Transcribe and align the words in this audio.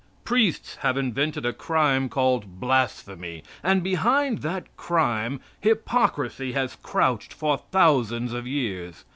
Priests 0.23 0.77
have 0.77 0.97
invented 0.97 1.45
a 1.45 1.53
crime 1.53 2.09
called 2.09 2.59
"blasphemy," 2.59 3.43
and 3.61 3.83
behind 3.83 4.39
that 4.39 4.75
crime 4.75 5.39
hypocrisy 5.59 6.53
has 6.53 6.75
crouched 6.81 7.31
for 7.31 7.55
thousands 7.71 8.33
of 8.33 8.47
years. 8.47 9.05